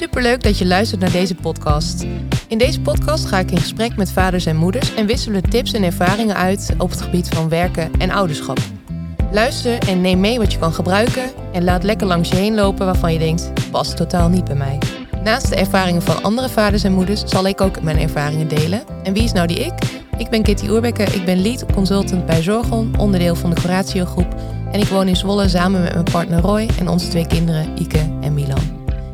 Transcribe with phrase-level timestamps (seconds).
[0.00, 2.06] Superleuk dat je luistert naar deze podcast.
[2.48, 5.82] In deze podcast ga ik in gesprek met vaders en moeders en wisselen tips en
[5.82, 8.58] ervaringen uit op het gebied van werken en ouderschap.
[9.32, 12.86] Luister en neem mee wat je kan gebruiken en laat lekker langs je heen lopen
[12.86, 14.78] waarvan je denkt, past totaal niet bij mij.
[15.24, 18.82] Naast de ervaringen van andere vaders en moeders zal ik ook mijn ervaringen delen.
[19.02, 19.74] En wie is nou die ik?
[20.16, 24.34] Ik ben Kitty Oerbekke, ik ben lead consultant bij Zorgon, onderdeel van de Curatio groep.
[24.72, 28.10] En ik woon in Zwolle samen met mijn partner Roy en onze twee kinderen Ike
[28.20, 28.69] en Milan.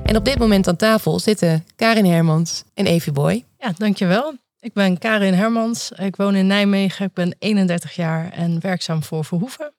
[0.06, 3.44] En op dit moment aan tafel zitten Karin Hermans en Evie Boy.
[3.58, 4.34] Ja, dankjewel.
[4.60, 5.90] Ik ben Karin Hermans.
[5.90, 7.06] Ik woon in Nijmegen.
[7.06, 9.72] Ik ben 31 jaar en werkzaam voor Verhoeven.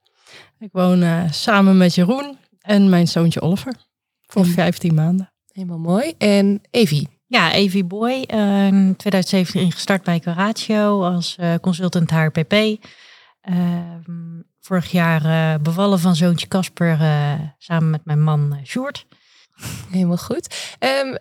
[0.59, 3.73] Ik woon uh, samen met Jeroen en mijn zoontje Oliver.
[4.25, 5.31] Voor 15 maanden.
[5.51, 6.13] Helemaal mooi.
[6.17, 7.07] En Evie?
[7.27, 8.27] Ja, Evie Boy.
[8.33, 12.53] Uh, in 2017 gestart bij Curatio als uh, consultant HRPP.
[13.41, 16.97] Ehm, vorig jaar bevallen van zoontje Casper
[17.57, 19.05] samen met mijn man Sjoerd.
[19.89, 20.75] Helemaal goed.
[20.79, 21.17] Um,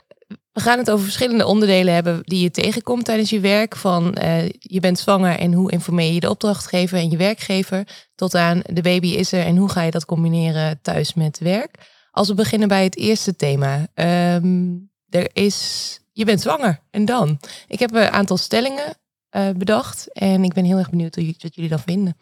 [0.52, 3.76] we gaan het over verschillende onderdelen hebben die je tegenkomt tijdens je werk.
[3.76, 7.88] Van uh, je bent zwanger en hoe informeer je de opdrachtgever en je werkgever.
[8.14, 11.94] Tot aan de baby is er en hoe ga je dat combineren thuis met werk.
[12.10, 13.86] Als we beginnen bij het eerste thema.
[13.94, 17.40] Um, er is, je bent zwanger en dan?
[17.66, 18.96] Ik heb een aantal stellingen
[19.36, 22.16] uh, bedacht en ik ben heel erg benieuwd wat jullie dan vinden.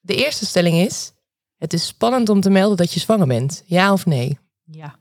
[0.00, 1.12] De eerste stelling is,
[1.58, 3.62] het is spannend om te melden dat je zwanger bent.
[3.66, 4.38] Ja of nee?
[4.64, 4.96] Ja.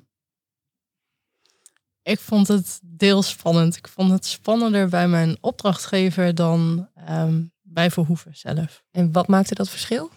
[2.05, 3.75] Ik vond het deels spannend.
[3.75, 8.83] Ik vond het spannender bij mijn opdrachtgever dan um, bij Verhoeven zelf.
[8.91, 10.11] En wat maakte dat verschil?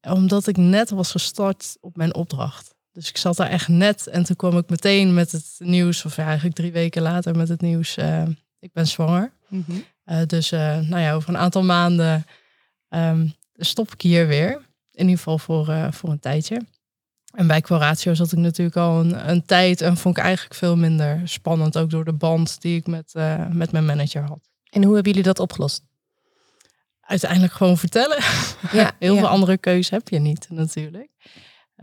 [0.00, 2.74] Omdat ik net was gestart op mijn opdracht.
[2.92, 6.18] Dus ik zat daar echt net en toen kwam ik meteen met het nieuws, of
[6.18, 8.26] eigenlijk drie weken later met het nieuws, uh,
[8.58, 9.32] ik ben zwanger.
[9.48, 9.84] Mm -hmm.
[10.04, 12.24] uh, dus uh, nou ja, over een aantal maanden
[12.88, 14.52] um, stop ik hier weer.
[14.92, 16.60] In ieder geval voor, voor een tijdje.
[17.36, 20.76] En bij Quoratio zat ik natuurlijk al een, een, tijd en vond ik eigenlijk veel
[20.76, 21.78] minder spannend.
[21.78, 24.48] Ook door de band die ik met, uh, met mijn manager had.
[24.70, 25.82] En hoe hebben jullie dat opgelost?
[27.00, 28.18] Uiteindelijk gewoon vertellen.
[28.72, 29.20] Ja, Heel ja.
[29.20, 31.10] veel andere keuze heb je niet natuurlijk.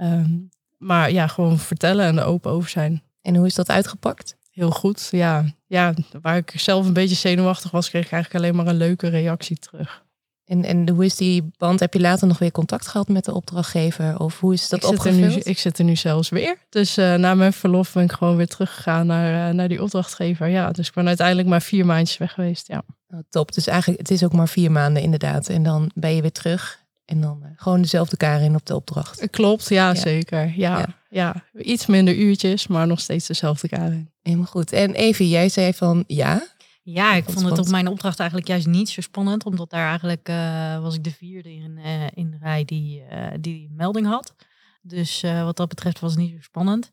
[0.02, 3.04] Um, maar ja, gewoon vertellen en er open over zijn.
[3.22, 4.36] En hoe is dat uitgepakt?
[4.52, 5.46] Heel goed, ja.
[5.68, 9.08] Ja, waar ik zelf een beetje zenuwachtig was, kreeg ik eigenlijk alleen maar een leuke
[9.08, 10.04] reactie terug.
[10.46, 11.80] En, en hoe is die band?
[11.80, 14.20] Heb je later nog weer contact gehad met de opdrachtgever?
[14.20, 15.36] Of hoe is dat ik opgevuld?
[15.36, 16.58] Nu, ik zit er nu zelfs weer.
[16.70, 20.48] Dus uh, na mijn verlof ben ik gewoon weer teruggegaan naar, uh, naar die opdrachtgever.
[20.48, 22.68] Ja, dus ik ben uiteindelijk maar vier maandjes weg geweest.
[22.68, 22.84] Ja.
[23.10, 23.54] Oh, top.
[23.54, 25.50] Dus eigenlijk, het is ook maar vier maanden inderdaad.
[25.50, 26.82] En dan ben je weer terug.
[27.06, 29.30] En dan uh, gewoon dezelfde Karin op de opdracht.
[29.30, 29.96] Klopt, ja, ja.
[29.96, 30.54] zeker.
[30.56, 31.44] Ja, ja, ja.
[31.64, 34.10] iets minder uurtjes, maar nog steeds dezelfde Karin.
[34.22, 34.72] Helemaal goed.
[34.72, 36.48] En Evie, jij zei van ja,
[36.84, 40.30] ja, ik vond het op mijn opdracht eigenlijk juist niet zo spannend, omdat daar eigenlijk
[40.30, 44.36] uh, was ik de vierde in, uh, in de rij die, uh, die melding had.
[44.82, 46.92] Dus wat dat betreft was het niet zo spannend.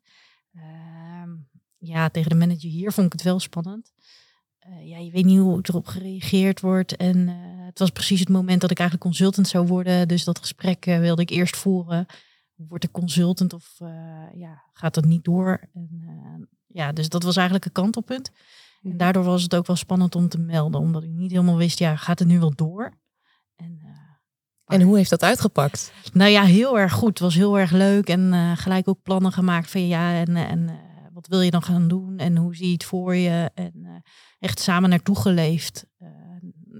[0.54, 1.30] Ehm,
[1.78, 3.92] ja, tegen de manager hier vond ik het wel spannend.
[4.82, 6.96] ja, je weet niet hoe erop gereageerd wordt.
[6.96, 7.28] En
[7.66, 10.08] het was precies het moment dat ik eigenlijk consultant zou worden.
[10.08, 12.06] Dus dat gesprek wilde ik eerst voeren.
[12.54, 13.74] Wordt ik consultant of
[14.34, 15.60] ja, gaat dat niet door?
[15.74, 18.30] En, ja, dus dat was eigenlijk een kantelpunt.
[18.82, 21.78] En daardoor was het ook wel spannend om te melden, omdat ik niet helemaal wist,
[21.78, 22.98] ja, gaat het nu wel door?
[23.56, 25.92] En, uh, en hoe heeft dat uitgepakt?
[26.12, 27.08] Nou ja, heel erg goed.
[27.08, 30.58] Het was heel erg leuk en uh, gelijk ook plannen gemaakt van ja, en, en
[30.58, 30.74] uh,
[31.12, 33.50] wat wil je dan gaan doen en hoe zie je het voor je?
[33.54, 34.02] En
[34.38, 35.86] echt samen naartoe geleefd.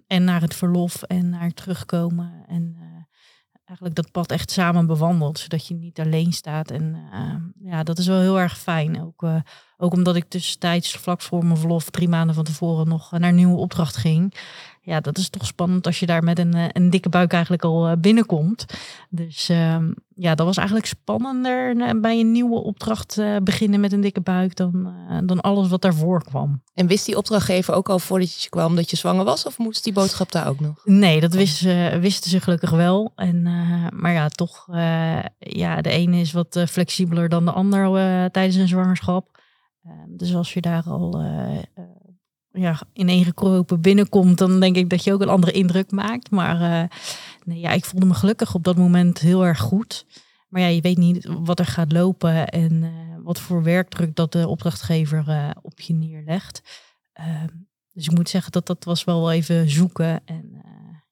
[0.06, 2.44] en naar het verlof en naar terugkomen.
[2.46, 2.89] En
[3.70, 6.70] eigenlijk dat pad echt samen bewandeld, zodat je niet alleen staat.
[6.70, 6.96] En
[7.60, 9.02] ja, dat is wel heel erg fijn.
[9.02, 9.24] Ook
[9.80, 13.34] ook omdat ik tussentijds vlak voor mijn verlof drie maanden van tevoren nog naar een
[13.34, 14.34] nieuwe opdracht ging.
[14.82, 17.64] Ja, dat is toch spannend als je daar met een, eh, een dikke buik eigenlijk
[17.64, 18.64] al eh, binnenkomt.
[19.08, 19.76] Dus uh,
[20.20, 24.20] ja, dat was eigenlijk spannender eh, bij een nieuwe opdracht uh, beginnen met een dikke
[24.20, 26.62] buik dan, uh, dan alles wat daarvoor kwam.
[26.74, 29.46] En wist die opdrachtgever ook al voordat je kwam dat je zwanger was?
[29.46, 30.84] Of moest die boodschap daar ook nog?
[30.84, 33.12] Nee, dat wisten ze, wisten ze gelukkig wel.
[33.14, 33.42] En,
[33.92, 34.66] maar ja, toch,
[35.38, 37.90] ja, de ene is wat flexibeler dan de ander
[38.30, 39.40] tijdens een zwangerschap.
[39.84, 41.22] Ehm, dus als je daar al
[42.52, 46.30] ja, ineengekropen binnenkomt, dan denk ik dat je ook een andere indruk maakt.
[46.30, 46.88] Maar uh,
[47.44, 50.06] nee, ja, ik voelde me gelukkig op dat moment heel erg goed.
[50.48, 52.92] Maar ja, je weet niet wat er gaat lopen en
[53.22, 56.62] wat voor werkdruk dat de opdrachtgever op je neerlegt.
[57.12, 57.48] Ehm,
[57.92, 60.62] dus ik moet zeggen dat dat was wel even zoeken en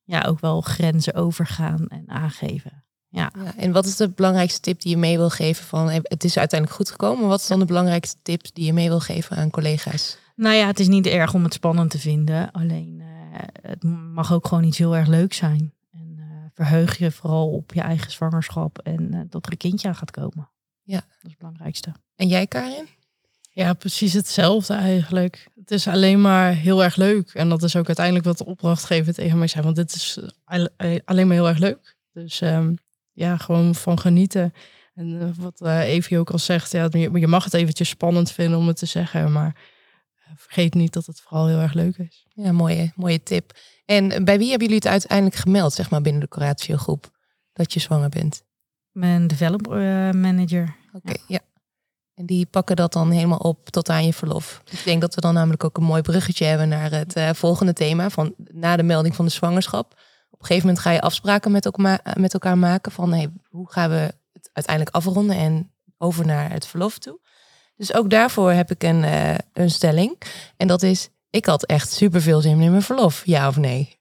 [0.08, 2.84] ja, ook wel grenzen overgaan en aangeven.
[3.08, 3.32] Ja.
[3.44, 3.56] ja.
[3.56, 6.80] En wat is de belangrijkste tip die je mee wil geven van het is uiteindelijk
[6.80, 7.28] goed gekomen?
[7.28, 10.18] Wat is dan de belangrijkste tip die je mee wil geven aan collega's?
[10.38, 12.50] Nou ja, het is niet erg om het spannend te vinden.
[12.50, 13.06] Alleen uh,
[13.62, 13.82] het
[14.12, 15.74] mag ook gewoon iets heel erg leuk zijn.
[15.92, 16.24] En uh,
[16.54, 20.10] verheug je vooral op je eigen zwangerschap en uh, dat er een kindje aan gaat
[20.10, 20.50] komen.
[20.82, 20.96] Ja.
[20.96, 21.92] Dat is het belangrijkste.
[22.16, 22.88] En jij, Karin?
[23.50, 25.48] Ja, precies hetzelfde eigenlijk.
[25.54, 27.30] Het is alleen maar heel erg leuk.
[27.30, 29.64] En dat is ook uiteindelijk wat de opdrachtgever tegen mij zei.
[29.64, 30.18] Want dit is
[31.04, 31.96] alleen maar heel erg leuk.
[32.12, 32.76] Dus um,
[33.12, 34.52] ja, gewoon van genieten.
[34.94, 38.58] En uh, wat uh, Evie ook al zegt, ja, je, mag het eventjes spannend vinden
[38.58, 39.32] om het te zeggen.
[39.32, 39.56] Maar
[40.36, 42.26] vergeet niet dat het vooral heel erg leuk is.
[42.34, 43.52] Ja, mooie, mooie tip.
[43.84, 47.10] En bij wie hebben jullie het uiteindelijk gemeld, zeg maar, binnen de Curatio-groep,
[47.52, 48.42] dat je zwanger bent?
[48.90, 50.76] Mijn developer manager.
[50.92, 51.40] Oké, ja.
[52.14, 54.62] En die pakken dat dan helemaal op tot aan je verlof.
[54.70, 57.72] Ik denk dat we dan namelijk ook een mooi bruggetje hebben naar het uh, volgende
[57.72, 58.10] thema.
[58.10, 59.92] Van na de melding van de zwangerschap.
[60.30, 62.92] Op een gegeven moment ga je afspraken met, elkaar, met elkaar maken.
[62.92, 67.20] Van hey, hoe gaan we het uiteindelijk afronden en over naar het verlof toe.
[67.78, 70.18] Dus ook daarvoor heb ik een, uh, een stelling.
[70.56, 73.22] En dat is, ik had echt super veel zin in mijn verlof.
[73.24, 73.96] Ja of nee?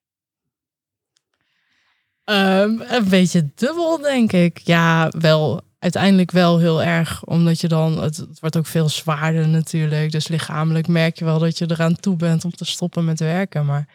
[2.25, 4.57] Um, een beetje dubbel, denk ik.
[4.57, 9.47] Ja, wel uiteindelijk wel heel erg, omdat je dan, het, het, wordt ook veel zwaarder
[9.47, 10.11] natuurlijk.
[10.11, 13.65] Dus lichamelijk merk je wel dat je eraan toe bent om te stoppen met werken.
[13.65, 13.87] Maar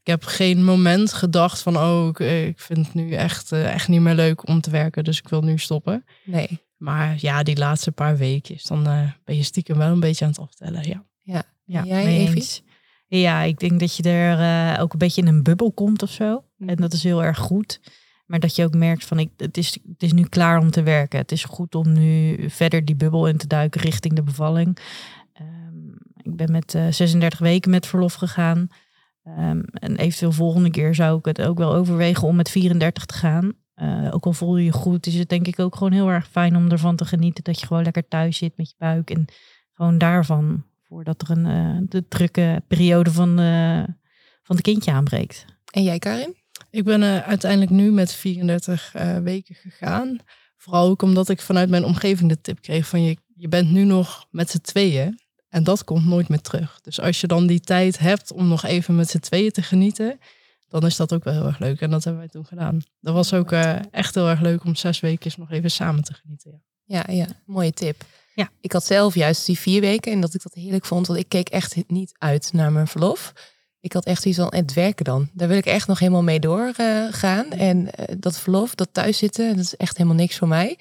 [0.00, 2.18] ik heb geen moment gedacht van, oh, ik,
[2.48, 5.28] ik vind het nu echt, uh, echt niet meer leuk om te werken, dus ik
[5.28, 6.04] wil nu stoppen.
[6.24, 6.60] Nee.
[6.82, 10.30] Maar ja, die laatste paar weekjes, dan uh, ben je stiekem wel een beetje aan
[10.30, 11.04] het aftellen, ja.
[11.22, 12.62] Ja, ja jij eens?
[13.06, 14.38] Ja, ik denk dat je er
[14.74, 16.44] uh, ook een beetje in een bubbel komt of zo.
[16.56, 16.68] Mm.
[16.68, 17.80] En dat is heel erg goed.
[18.26, 20.82] Maar dat je ook merkt van ik, het, is, het is nu klaar om te
[20.82, 21.18] werken.
[21.18, 24.78] Het is goed om nu verder die bubbel in te duiken richting de bevalling.
[25.40, 28.68] Um, ik ben met uh, 36 weken met verlof gegaan.
[29.24, 33.14] Um, en eventueel volgende keer zou ik het ook wel overwegen om met 34 te
[33.14, 33.52] gaan.
[33.82, 36.28] Uh, ook al voel je je goed, is het denk ik ook gewoon heel erg
[36.28, 37.44] fijn om ervan te genieten.
[37.44, 39.10] Dat je gewoon lekker thuis zit met je buik.
[39.10, 39.24] En
[39.74, 43.84] gewoon daarvan, voordat er een uh, de drukke periode van, uh,
[44.42, 45.44] van het kindje aanbreekt.
[45.70, 46.36] En jij Karin?
[46.70, 50.16] Ik ben uh, uiteindelijk nu met 34 uh, weken gegaan.
[50.56, 53.84] Vooral ook omdat ik vanuit mijn omgeving de tip kreeg van je, je bent nu
[53.84, 55.20] nog met z'n tweeën.
[55.48, 56.80] En dat komt nooit meer terug.
[56.80, 60.18] Dus als je dan die tijd hebt om nog even met z'n tweeën te genieten,
[60.80, 61.80] dan is dat ook wel heel erg leuk.
[61.80, 62.82] En dat hebben wij toen gedaan.
[63.00, 66.14] Dat was ook uh, echt heel erg leuk om zes weken nog even samen te
[66.14, 66.62] genieten.
[66.84, 67.26] Ja, ja, ja.
[67.46, 68.04] mooie tip.
[68.34, 68.50] Ja.
[68.60, 71.28] Ik had zelf juist die vier weken en dat ik dat heerlijk vond, want ik
[71.28, 73.32] keek echt niet uit naar mijn verlof
[73.82, 75.30] ik had echt iets van het werken dan.
[75.32, 77.46] Daar wil ik echt nog helemaal mee doorgaan.
[77.52, 80.78] Uh, en uh, dat verlof, dat thuiszitten, dat is echt helemaal niks voor mij.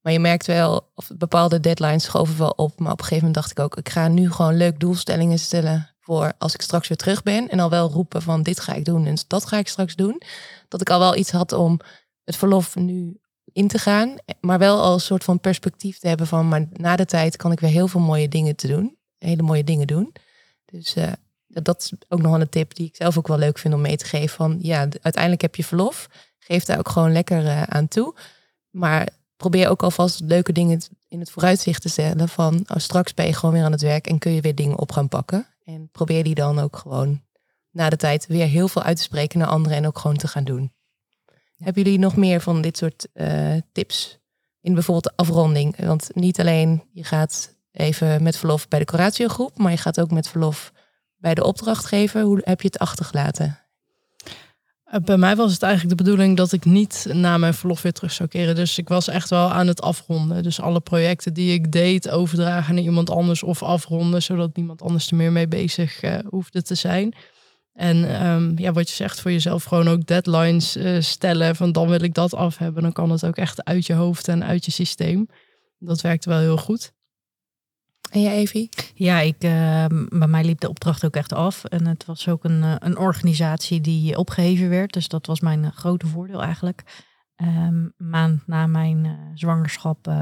[0.00, 2.78] Maar je merkt wel, of bepaalde deadlines schoven wel op.
[2.78, 5.90] Maar op een gegeven moment dacht ik ook, ik ga nu gewoon leuk doelstellingen stellen
[6.38, 7.48] als ik straks weer terug ben.
[7.48, 10.22] En al wel roepen van dit ga ik doen en dat ga ik straks doen.
[10.68, 11.80] Dat ik al wel iets had om
[12.24, 13.20] het verlof nu
[13.52, 14.16] in te gaan.
[14.40, 17.52] Maar wel al een soort van perspectief te hebben van, maar na de tijd kan
[17.52, 18.96] ik weer heel veel mooie dingen te doen.
[19.18, 20.12] Hele mooie dingen doen.
[20.64, 21.12] Dus uh,
[21.46, 23.96] dat is ook nog een tip die ik zelf ook wel leuk vind om mee
[23.96, 24.36] te geven.
[24.36, 26.08] Van ja, uiteindelijk heb je verlof.
[26.38, 28.14] Geef daar ook gewoon lekker uh, aan toe.
[28.70, 32.28] Maar probeer ook alvast leuke dingen in het vooruitzicht te stellen.
[32.28, 34.78] Van oh, straks ben je gewoon weer aan het werk en kun je weer dingen
[34.78, 35.46] op gaan pakken.
[35.74, 37.22] En probeer die dan ook gewoon
[37.70, 40.28] na de tijd weer heel veel uit te spreken naar anderen en ook gewoon te
[40.28, 40.72] gaan doen.
[41.56, 44.18] Hebben jullie nog meer van dit soort uh, tips?
[44.60, 45.76] In bijvoorbeeld de afronding.
[45.76, 50.10] Want niet alleen je gaat even met verlof bij de curatiogroep, maar je gaat ook
[50.10, 50.72] met verlof
[51.16, 52.22] bij de opdrachtgever?
[52.22, 53.58] Hoe heb je het achtergelaten?
[54.90, 57.92] Eh, bij mij was het eigenlijk de bedoeling dat ik niet na mijn verlof weer
[57.92, 58.54] terug zou keren.
[58.54, 60.42] Dus ik was echt wel aan het afronden.
[60.42, 65.10] Dus alle projecten die ik deed, overdragen naar iemand anders of afronden, zodat niemand anders
[65.10, 67.14] er meer mee bezig uh, hoefde te zijn.
[67.74, 71.56] En um, ja, wat je zegt voor jezelf, gewoon ook deadlines uh, stellen.
[71.56, 72.82] Van dan wil ik dat af hebben.
[72.82, 75.28] Dan kan het ook echt uit je hoofd en uit je systeem.
[75.78, 76.92] Dat werkte wel heel goed.
[78.10, 78.68] En jij, Evie?
[78.94, 81.64] Ja, ik, uh, bij mij liep de opdracht ook echt af.
[81.64, 84.92] En het was ook een, eh, een organisatie die opgeheven werd.
[84.92, 87.08] Dus dat was mijn grote voordeel eigenlijk.
[87.36, 90.12] Um, maand na mijn uh, zwangerschap,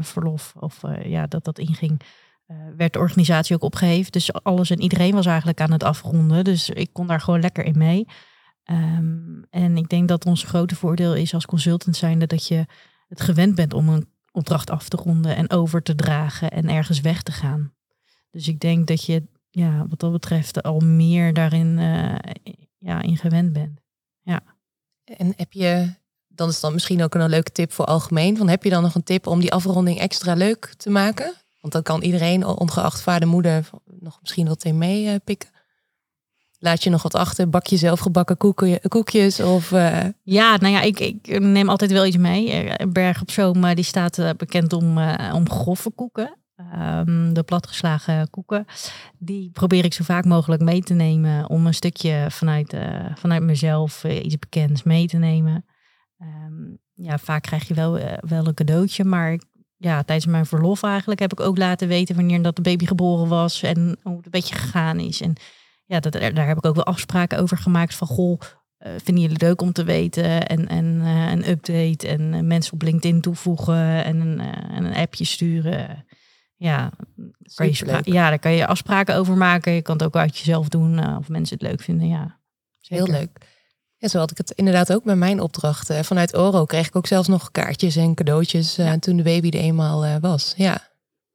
[0.00, 2.00] verlof, of ja, dat dat inging,
[2.76, 4.12] werd de organisatie ook opgeheven.
[4.12, 6.44] Dus alles en iedereen was eigenlijk aan het afronden.
[6.44, 8.06] Dus ik kon daar gewoon lekker in mee.
[8.64, 12.66] Um, en ik denk dat ons grote voordeel is als consultant zijnde dat je
[13.08, 17.00] het gewend bent om een opdracht af te ronden en over te dragen en ergens
[17.00, 17.72] weg te gaan.
[18.30, 22.14] Dus ik denk dat je ja, wat dat betreft al meer daarin uh,
[22.78, 23.80] ja, in gewend bent.
[24.20, 24.40] Ja.
[25.04, 25.94] En heb je,
[26.28, 28.94] dan is dan misschien ook een leuke tip voor algemeen, van heb je dan nog
[28.94, 31.34] een tip om die afronding extra leuk te maken?
[31.60, 35.50] Want dan kan iedereen, ongeacht vader, moeder, nog misschien wat in mee uh, pikken.
[36.58, 37.48] Laat je nog wat achter?
[37.48, 38.36] Bak je zelf gebakken
[38.88, 39.40] koekjes?
[39.40, 40.04] Of, uh...
[40.22, 42.52] Ja, nou ja, ik, ik, neem altijd wel iets mee.
[42.52, 44.98] Eh, Berg op Zoom die staat bekend om,
[45.32, 46.36] om grove koeken.
[46.74, 48.66] Um, de platgeslagen koeken.
[49.18, 51.48] Die probeer ik zo vaak mogelijk mee te nemen.
[51.48, 52.76] Om een stukje vanuit,
[53.14, 55.64] vanuit mezelf iets bekends mee te nemen.
[56.18, 59.04] Um, ja, vaak krijg je wel, wel een cadeautje.
[59.04, 59.38] Maar
[59.76, 63.28] ja, tijdens mijn verlof eigenlijk heb ik ook laten weten wanneer dat de baby geboren
[63.28, 65.20] was en hoe het een beetje gegaan is.
[65.20, 65.34] En
[65.88, 69.38] ja, dat, daar heb ik ook wel afspraken over gemaakt van goh, uh, vinden jullie
[69.38, 70.46] leuk om te weten?
[70.46, 74.40] En, en uh, een update en uh, mensen op LinkedIn toevoegen en een,
[74.70, 76.04] en een appje sturen.
[76.56, 76.90] Ja,
[77.54, 79.72] kan je, ja, daar kan je afspraken over maken.
[79.72, 82.08] Je kan het ook uit jezelf doen of mensen het leuk vinden.
[82.08, 82.38] Ja,
[82.78, 83.04] zeker.
[83.04, 83.38] heel leuk.
[83.96, 86.04] Ja, zo had ik het inderdaad ook bij mijn opdrachten.
[86.04, 88.98] Vanuit Oro kreeg ik ook zelfs nog kaartjes en cadeautjes ja.
[88.98, 90.54] toen de baby er eenmaal was.
[90.56, 90.88] Ja,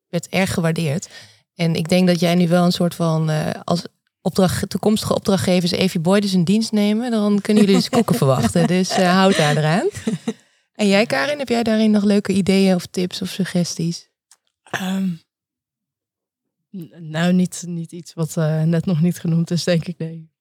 [0.07, 1.09] werd erg gewaardeerd.
[1.55, 3.29] En ik denk dat jij nu wel een soort van,
[3.63, 3.85] als
[4.23, 8.67] opdracht, toekomstige opdrachtgevers Evie Boyd in dienst nemen, dan kunnen jullie dus koeken verwachten.
[8.67, 9.89] Dus uh, houd daar eraan.
[10.73, 14.09] En jij, Karin, heb jij daarin nog leuke ideeën of tips of suggesties?
[14.81, 15.21] Um,
[16.99, 20.31] nou, niet, niet iets wat uh, net nog niet genoemd is, denk ik, nee.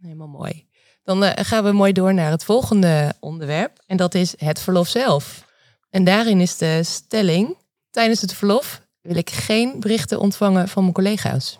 [0.00, 0.66] Helemaal mooi.
[1.02, 3.82] Dan uh, gaan we mooi door naar het volgende onderwerp.
[3.86, 5.44] En dat is het verlof zelf.
[5.90, 7.56] En daarin is de stelling:
[7.90, 11.58] tijdens het verlof wil ik geen berichten ontvangen van mijn collega's.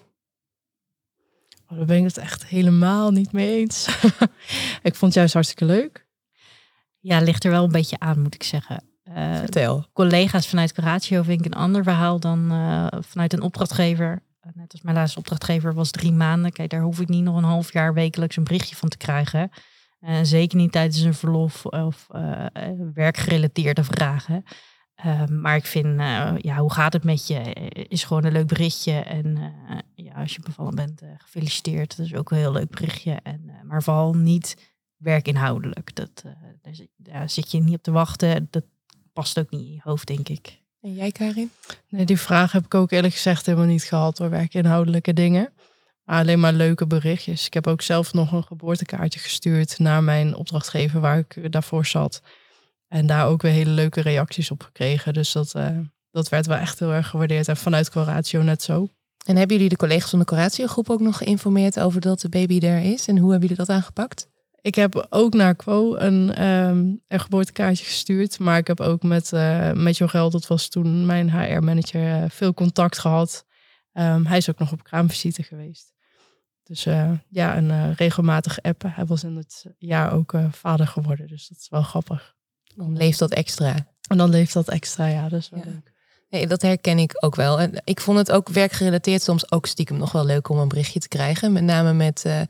[1.71, 3.87] Oh, daar ben ik het echt helemaal niet mee eens.
[4.83, 6.07] ik vond het juist hartstikke leuk.
[6.99, 8.85] Ja, ligt er wel een beetje aan, moet ik zeggen.
[9.05, 9.87] Uh, Vertel.
[9.93, 14.23] Collega's vanuit Curatio vind ik een ander verhaal dan uh, vanuit een opdrachtgever.
[14.47, 16.53] Uh, net als mijn laatste opdrachtgever was drie maanden.
[16.53, 19.51] Kijk, daar hoef ik niet nog een half jaar wekelijks een berichtje van te krijgen.
[20.23, 22.07] zeker niet tijdens een verlof of
[22.95, 24.45] werkgerelateerde vragen.
[25.03, 27.41] Ehm, maar ik vind, uh, ja, hoe gaat het met je?
[27.89, 28.93] Is gewoon een leuk berichtje.
[28.93, 31.97] En uh, ja, als je bevallen bent, uh, gefeliciteerd.
[31.97, 33.19] Dat is ook een heel leuk berichtje.
[33.23, 34.57] En, maar vooral niet
[34.97, 35.95] werkinhoudelijk.
[35.95, 36.23] Dat,
[36.63, 38.49] daar, zit, daar, zit je niet op te wachten.
[38.51, 38.65] Dat
[39.13, 40.59] past ook niet in je hoofd, denk ik.
[40.81, 41.51] En jij, Karin?
[41.89, 45.53] Nee, die vraag heb ik ook eerlijk gezegd helemaal niet gehad door werkinhoudelijke dingen.
[46.05, 47.47] Maar alleen maar leuke berichtjes.
[47.47, 52.23] Ik heb ook zelf nog een geboortekaartje gestuurd naar mijn opdrachtgever waar ik daarvoor zat.
[52.91, 55.13] En daar ook weer hele leuke reacties op gekregen.
[55.13, 55.79] Dus dat, uh,
[56.11, 57.49] dat werd wel echt heel erg gewaardeerd.
[57.49, 58.89] En vanuit Coratio net zo.
[59.25, 62.29] En hebben jullie de collega's van de Coratio groep ook nog geïnformeerd over dat de
[62.29, 63.07] baby er is?
[63.07, 64.29] En hoe hebben jullie dat aangepakt?
[64.61, 68.39] Ik heb ook naar Quo een, um, een geboortekaartje gestuurd.
[68.39, 72.55] Maar ik heb ook met, uh, met Jorel, dat was toen mijn HR-manager, uh, veel
[72.55, 73.45] contact gehad.
[73.93, 75.93] Um, hij is ook nog op kraamvisite geweest.
[76.63, 78.93] Dus uh, ja, een regelmatig appen.
[78.93, 81.27] Hij was in het jaar ook vader geworden.
[81.27, 82.39] Dus dat is wel grappig.
[82.81, 83.75] Dan leeft dat extra.
[84.09, 85.29] En dan leeft dat extra, ja.
[85.29, 85.93] Dat is wel leuk.
[86.31, 87.61] Nee, dat herken ik ook wel.
[87.61, 91.01] En ik vond het ook werkgerelateerd soms ook stiekem nog wel leuk om een berichtje
[91.01, 91.53] te krijgen.
[91.53, 92.41] Met name met, uh,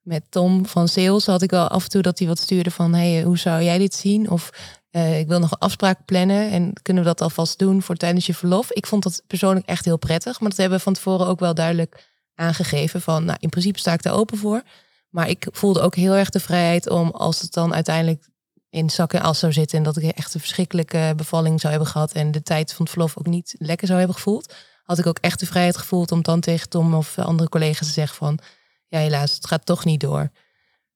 [0.00, 2.94] met Tom van Sales had ik wel af en toe dat hij wat stuurde van...
[2.94, 4.30] hey, hoe zou jij dit zien?
[4.30, 4.50] Of
[4.90, 8.26] uh, ik wil nog een afspraak plannen en kunnen we dat alvast doen voor tijdens
[8.26, 8.72] je verlof?
[8.72, 10.40] Ik vond dat persoonlijk echt heel prettig.
[10.40, 13.24] Maar dat hebben we van tevoren ook wel duidelijk aangegeven van...
[13.24, 14.62] nou, in principe sta ik daar open voor.
[15.08, 18.28] Maar ik voelde ook heel erg de vrijheid om, als het dan uiteindelijk
[18.74, 19.78] in zak en as zou zitten.
[19.78, 22.12] En dat ik echt een verschrikkelijke bevalling zou hebben gehad.
[22.12, 24.54] En de tijd van het verlof ook niet lekker zou hebben gevoeld.
[24.84, 27.92] Had ik ook echt de vrijheid gevoeld om dan tegen Tom of andere collega's te
[27.92, 28.38] zeggen van...
[28.88, 30.30] Ja, helaas, het gaat toch niet door.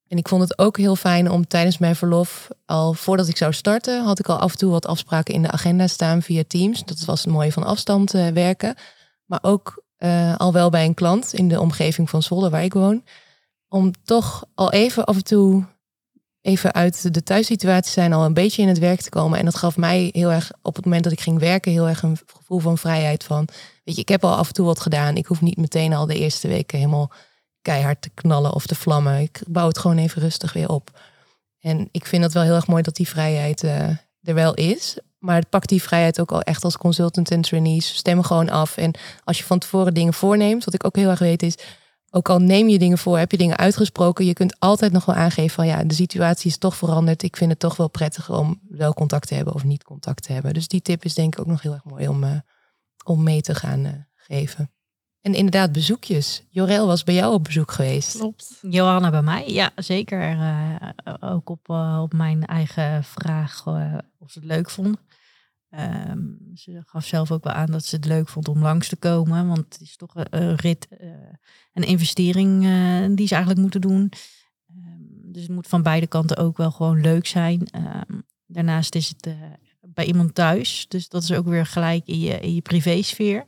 [0.08, 3.52] En ik vond het ook heel fijn om tijdens mijn verlof, al voordat ik zou
[3.52, 6.84] starten, had ik al af en toe wat afspraken in de agenda staan via Teams.
[6.84, 8.74] Dat was het mooie van afstand uh, werken.
[9.24, 12.72] Maar ook uh, al wel bij een klant in de omgeving van Zwolle, waar ik
[12.72, 13.04] woon.
[13.68, 15.66] Om toch al even af en toe
[16.40, 19.38] even uit de thuissituatie zijn, al een beetje in het werk te komen.
[19.38, 22.02] En dat gaf mij heel erg, op het moment dat ik ging werken, heel erg
[22.02, 23.24] een gevoel van vrijheid.
[23.24, 23.48] Van,
[23.84, 25.16] weet je, ik heb al af en toe wat gedaan.
[25.16, 27.12] Ik hoef niet meteen al de eerste weken helemaal
[27.62, 29.20] keihard te knallen of te vlammen.
[29.20, 31.00] Ik bouw het gewoon even rustig weer op.
[31.60, 33.88] En ik vind dat wel heel erg mooi dat die vrijheid uh,
[34.22, 34.98] er wel is.
[35.18, 37.96] Maar pak die vrijheid ook al echt als consultant en trainees.
[37.96, 38.76] Stemmen gewoon af.
[38.76, 41.54] En als je van tevoren dingen voorneemt, wat ik ook heel erg weet is
[42.10, 45.14] ook al neem je dingen voor, heb je dingen uitgesproken, je kunt altijd nog wel
[45.14, 47.22] aangeven van ja, de situatie is toch veranderd.
[47.22, 50.32] Ik vind het toch wel prettiger om wel contact te hebben of niet contact te
[50.32, 50.54] hebben.
[50.54, 52.30] Dus die tip is denk ik ook nog heel erg mooi om, uh,
[53.04, 54.70] om mee te gaan uh, geven.
[55.20, 56.42] En inderdaad, bezoekjes.
[56.50, 58.16] Jorel was bij jou op bezoek geweest.
[58.16, 58.58] Klopt.
[58.60, 60.30] Johanna bij mij, ja, zeker.
[60.30, 60.76] Uh,
[61.20, 61.68] ook op,
[62.00, 63.66] op mijn eigen vraag
[64.18, 64.98] of ze het leuk vond.
[65.70, 68.96] Um, ze gaf zelf ook wel aan dat ze het leuk vond om langs te
[68.96, 69.46] komen.
[69.46, 71.08] Want het is toch een, rit, uh,
[71.72, 74.12] een investering uh, die ze eigenlijk moeten doen.
[74.70, 77.68] Um, dus het moet van beide kanten ook wel gewoon leuk zijn.
[77.74, 79.36] Um, daarnaast is het
[79.80, 80.86] bij iemand thuis.
[80.88, 83.46] Dus dat is ook weer gelijk in je, in je privésfeer.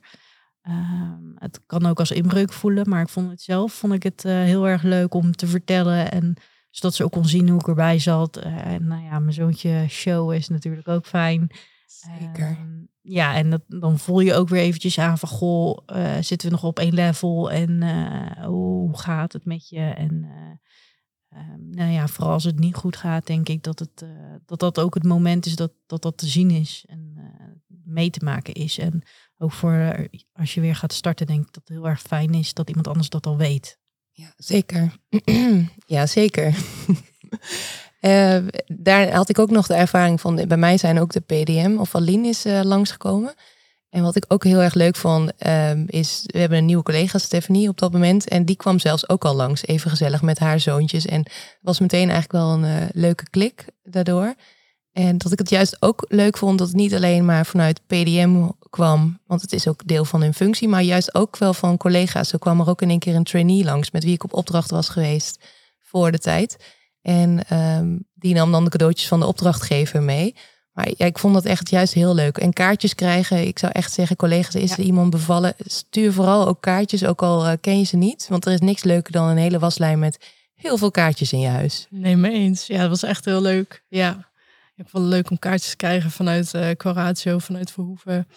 [1.35, 2.89] het kan ook als inbreuk voelen.
[2.89, 6.11] Maar ik vond het zelf vond ik het heel erg leuk om te vertellen.
[6.11, 6.37] En
[6.71, 8.37] zodat ze ook kon zien hoe ik erbij zat.
[8.37, 11.51] en nou ja, mijn zoontje show is natuurlijk ook fijn.
[11.91, 12.51] Zeker.
[12.51, 16.49] Um, ja, en dat, dan voel je ook weer eventjes aan van, goh, uh, zitten
[16.49, 19.81] we nog op één level en uh, hoe gaat het met je?
[19.81, 24.05] En uh, um, nou ja, vooral als het niet goed gaat, denk ik dat het,
[24.47, 26.85] dat, dat ook het moment is dat, dat dat te zien is.
[26.89, 27.11] En
[27.91, 28.79] mee te maken is.
[28.79, 29.03] En
[29.39, 32.35] ook voor eh, als je weer gaat starten, denk ik dat het heel erg fijn
[32.35, 33.79] is dat iemand anders dat al weet.
[34.11, 34.93] Ja, zeker.
[35.87, 36.55] ja, zeker.
[38.01, 41.77] Uh, daar had ik ook nog de ervaring van, bij mij zijn ook de PDM
[41.79, 43.35] of Aline is uh, langsgekomen.
[43.91, 47.19] En wat ik ook heel erg leuk vond, um, is we hebben een nieuwe collega,
[47.19, 48.29] Stephanie, op dat moment.
[48.29, 51.07] En die kwam zelfs ook al langs, even gezellig met haar zoontjes.
[51.07, 51.27] En
[51.61, 54.35] was meteen eigenlijk wel een uh, leuke klik daardoor.
[54.93, 58.49] En dat ik het juist ook leuk vond dat het niet alleen maar vanuit PDM
[58.71, 62.29] kwam, want het is ook deel van hun functie, maar juist ook wel van collega's.
[62.29, 64.71] Zo kwam er ook in één keer een trainee langs met wie ik op opdracht
[64.71, 65.45] was geweest
[65.79, 66.57] voor de tijd.
[67.03, 70.35] En um, die nam dan de cadeautjes van de opdrachtgever mee.
[70.73, 72.39] Maar ja, ik vond dat echt juist heel leuk.
[72.39, 75.55] En kaartjes krijgen, ik zou echt zeggen, collega's, is er iemand bevallen?
[75.59, 78.27] Stuur vooral ook kaartjes, ook al uh, ken je ze niet.
[78.29, 80.19] Want er is niks leuker dan een hele waslijn met
[80.55, 81.87] heel veel kaartjes in je huis.
[81.91, 82.67] Nee, mee eens.
[82.67, 83.85] Ja, dat was echt heel leuk.
[83.89, 84.31] Ja,
[84.77, 88.29] ik vond het leuk om kaartjes te krijgen vanuit uh, Coratio, vanuit Verhoeven.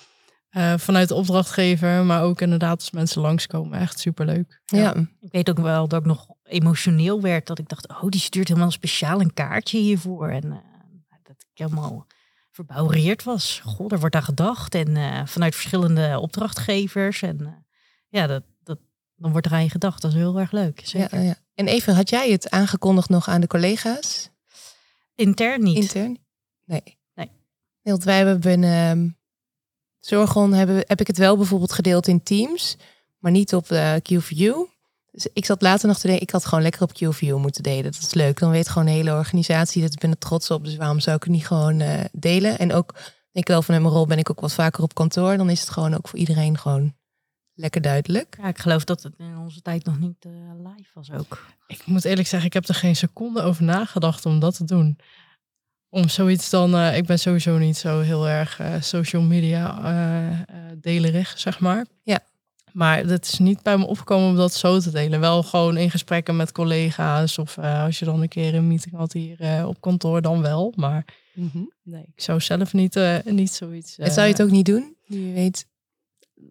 [0.57, 3.79] Uh, vanuit de opdrachtgever, maar ook inderdaad als mensen langskomen.
[3.79, 4.61] Echt superleuk.
[4.65, 4.79] Ja.
[4.79, 4.95] ja.
[5.19, 7.47] Ik weet ook wel dat ik nog emotioneel werd.
[7.47, 10.29] Dat ik dacht, oh, die stuurt helemaal speciaal een kaartje hiervoor.
[10.29, 10.57] En uh,
[11.23, 12.07] dat ik helemaal
[12.51, 13.61] verbouwereerd was.
[13.65, 14.75] God, er wordt aan gedacht.
[14.75, 17.21] En uh, vanuit verschillende opdrachtgevers.
[17.21, 17.65] En
[18.09, 18.79] ja, dat, dat,
[19.15, 20.01] dan wordt er aan je gedacht.
[20.01, 20.81] Dat is heel erg leuk.
[20.83, 21.17] Zeker.
[21.19, 21.35] Ja, ja.
[21.55, 24.29] En even, had jij het aangekondigd nog aan de collega's?
[25.15, 25.77] Intern niet.
[25.77, 26.17] Intern?
[26.65, 26.97] Nee.
[27.13, 27.31] Nee.
[27.81, 29.17] Want wij hebben binnen
[30.05, 32.77] Zorgon hebben, heb ik het wel bijvoorbeeld gedeeld in Teams,
[33.17, 34.65] maar niet op uh, QView.
[35.13, 37.91] Dus ik zat later nog te denken, ik had gewoon lekker op QView moeten delen.
[37.91, 38.39] Dat is leuk.
[38.39, 40.65] Dan weet gewoon de hele organisatie dat ik ben er trots op.
[40.65, 42.57] Dus waarom zou ik het niet gewoon uh, delen?
[42.59, 45.37] En ook, denk ik wel, van mijn rol ben ik ook wat vaker op kantoor.
[45.37, 46.95] Dan is het gewoon ook voor iedereen gewoon
[47.53, 48.37] lekker duidelijk.
[48.41, 51.45] Ja, ik geloof dat het in onze tijd nog niet uh, live was ook.
[51.67, 54.97] Ik moet eerlijk zeggen, ik heb er geen seconde over nagedacht om dat te doen
[55.93, 60.55] om zoiets dan, uh, ik ben sowieso niet zo heel erg uh, social media uh,
[60.81, 61.85] delerig, zeg maar.
[62.03, 62.19] Ja.
[62.73, 65.19] Maar het is niet bij me opgekomen om dat zo te delen.
[65.19, 69.13] Wel gewoon in gesprekken met collega's of als je dan een keer een meeting had
[69.13, 70.73] hier op kantoor, dan wel.
[70.75, 71.71] Maar mm -hmm.
[71.83, 73.97] nee, ik zou zelf niet, niet zoiets.
[73.97, 74.95] En zou je het ook niet doen?
[75.05, 75.65] Je weet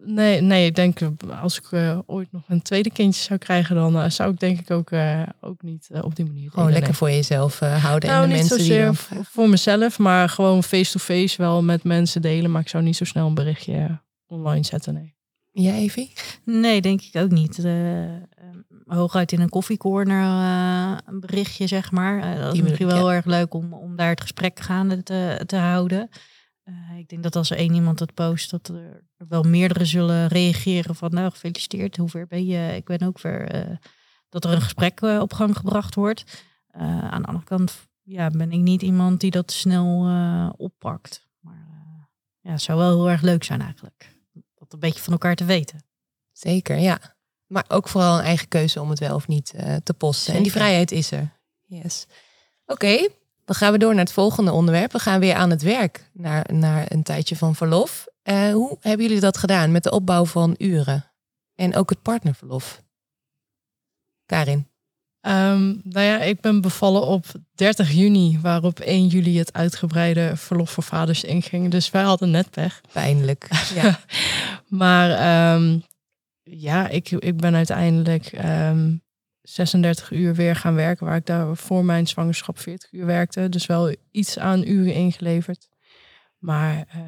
[0.05, 0.99] Nee, nee, ik denk
[1.41, 4.59] als ik uh, ooit nog een tweede kindje zou krijgen, dan uh, zou ik denk
[4.59, 6.51] ik ook, uh, ook niet op die manier.
[6.51, 9.25] Gewoon lekker voor jezelf houden nou, en de niet mensen zozeer die dan...
[9.25, 12.51] voor mezelf, maar gewoon face-to-face -face wel met mensen delen.
[12.51, 15.15] Maar ik zou niet zo snel een berichtje online zetten, nee.
[15.55, 16.13] Ja, Evie?
[16.43, 17.65] Nee, denk ik ook niet.
[18.85, 20.23] hooguit in een koffiecorner
[21.05, 22.39] een berichtje, zeg maar.
[22.39, 25.55] dat is misschien wel heel erg leuk om, om daar het gesprek gaande te, te
[25.55, 26.09] houden.
[26.65, 30.27] Uh, ik denk dat als er één iemand het post, dat er wel meerdere zullen
[30.27, 32.75] reageren van nou gefeliciteerd, hoe ver ben je?
[32.75, 33.55] Ik ben ook ver.
[33.55, 33.75] Uh,
[34.29, 36.45] dat er een gesprek uh, op gang gebracht wordt.
[36.71, 40.09] aan de andere kant ja, ben ik niet iemand die dat snel
[40.57, 41.27] oppakt.
[41.39, 44.12] Maar ja, het zou wel heel erg leuk zijn eigenlijk.
[44.73, 45.83] Dat een beetje van elkaar te weten.
[46.31, 47.15] Zeker, ja.
[47.47, 50.23] Maar ook vooral een eigen keuze om het wel of niet te posten.
[50.23, 50.35] Zeker.
[50.35, 51.37] En die vrijheid is er.
[51.61, 52.05] Yes.
[52.65, 53.09] Oké, okay.
[53.45, 54.91] Dan gaan we door naar het volgende onderwerp.
[54.91, 58.07] We gaan weer aan het werk naar, naar een tijdje van verlof.
[58.23, 61.11] Uh, hoe hebben jullie dat gedaan met de opbouw van uren?
[61.55, 62.81] En ook het partnerverlof?
[64.25, 64.67] Karin?
[65.27, 70.69] Um, nou ja, ik ben bevallen op 30 juni, waarop 1 juli het uitgebreide verlof
[70.69, 71.71] voor vaders inging.
[71.71, 72.81] Dus wij hadden net pech.
[72.91, 73.47] Pijnlijk.
[73.75, 73.99] Ja.
[74.67, 75.83] maar um,
[76.43, 79.01] ja, ik, ik ben uiteindelijk um,
[79.41, 83.49] 36 uur weer gaan werken, waar ik daar voor mijn zwangerschap 40 uur werkte.
[83.49, 85.69] Dus wel iets aan uren ingeleverd.
[86.37, 87.01] Maar uh,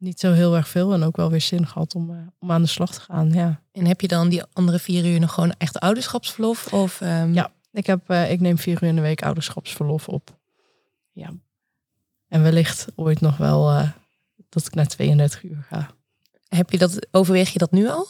[0.00, 2.62] niet zo heel erg veel en ook wel weer zin gehad om, uh, om aan
[2.62, 3.32] de slag te gaan.
[3.32, 3.62] Ja.
[3.72, 6.72] En heb je dan die andere vier uur nog gewoon echt ouderschapsverlof?
[6.72, 7.34] Of, um...
[7.34, 10.38] Ja, ik, heb, uh, ik neem vier uur in de week ouderschapsverlof op.
[11.12, 11.32] Ja.
[12.28, 13.84] En wellicht ooit nog wel
[14.48, 15.90] dat ik naar 32 uur ga.
[16.48, 18.06] Heb je dat, overweeg je dat nu al?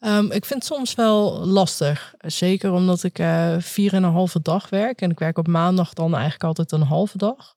[0.00, 2.14] Um, ik vind het soms wel lastig.
[2.18, 3.16] Zeker omdat ik
[3.58, 5.00] vier en een halve dag werk.
[5.00, 7.56] En ik werk op maandag dan eigenlijk altijd een halve dag.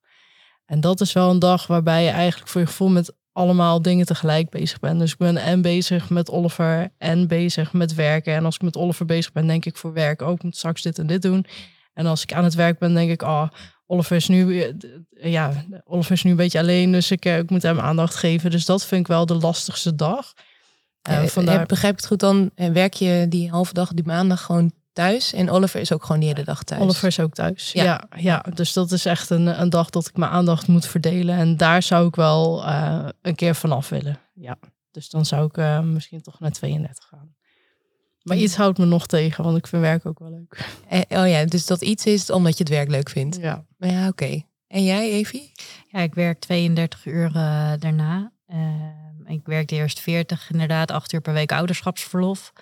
[0.67, 4.05] En dat is wel een dag waarbij je eigenlijk voor je gevoel met allemaal dingen
[4.05, 4.99] tegelijk bezig bent.
[4.99, 8.33] Dus ik ben en bezig met Oliver en bezig met werken.
[8.33, 10.99] En als ik met Oliver bezig ben, denk ik voor werk ook, moet straks dit
[10.99, 11.45] en dit doen.
[11.93, 13.47] En als ik aan het werk ben, denk ik, oh,
[13.85, 17.49] Oliver is nu, eh, ja, Oliver is nu een beetje alleen, dus ik, uh, ik
[17.49, 18.51] moet hem aandacht geven.
[18.51, 20.33] Dus dat vind ik wel de lastigste dag.
[21.09, 21.65] Uh, vandaar...
[21.65, 25.33] Begrijp ik het goed, dan werk je die halve dag, die maandag gewoon thuis.
[25.33, 26.81] En Oliver is ook gewoon die hele dag thuis.
[26.81, 27.71] Oliver is ook thuis.
[27.71, 28.45] Ja, ja, ja.
[28.53, 31.35] dus dat is echt een, een dag dat ik mijn aandacht moet verdelen.
[31.35, 34.19] En daar zou ik wel uh, een keer vanaf willen.
[34.33, 34.57] Ja,
[34.91, 37.35] dus dan zou ik uh, misschien toch naar 32 gaan.
[38.23, 40.69] Maar iets houdt me nog tegen, want ik vind werk ook wel leuk.
[40.87, 43.37] Eh, oh ja, dus dat iets is omdat je het werk leuk vindt.
[43.41, 43.65] Ja.
[43.77, 44.23] Maar ja, oké.
[44.23, 44.45] Okay.
[44.67, 45.51] En jij, Evie?
[45.87, 47.31] Ja, ik werk 32 uur
[47.79, 48.31] daarna.
[49.25, 52.53] ik werkte eerst 40, inderdaad, acht uur per week ouderschapsverlof.